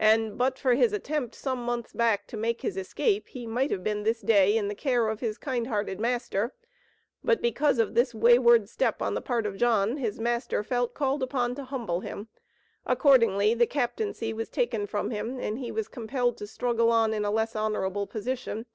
[0.00, 3.84] And but for his attempt some months back to make his escape, he might have
[3.84, 6.52] been this day in the care of his kind hearted master.
[7.22, 11.22] But, because of this wayward step on the part of John, his master felt called
[11.22, 12.26] upon to humble him.
[12.84, 17.24] Accordingly, the captaincy was taken from him, and he was compelled to struggle on in
[17.24, 18.66] a less honorable position.